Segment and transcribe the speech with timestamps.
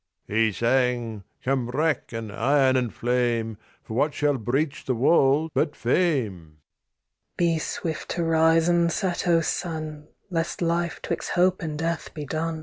[0.25, 4.95] THE RAVEN He sang: Come wrack and iron and flame, For what shall breach the
[4.95, 6.57] wall but fame?
[7.37, 11.61] THE KING'S DAUGHTER Be swift to rise and set, O Sun, Lest life 'twixt hope
[11.61, 12.59] and death be done.